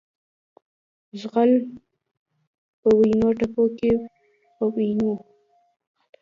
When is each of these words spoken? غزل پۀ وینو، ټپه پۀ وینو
غزل 1.19 1.51
پۀ 2.81 2.89
وینو، 2.97 3.29
ټپه 3.39 3.63
پۀ 4.59 4.65
وینو 4.75 5.11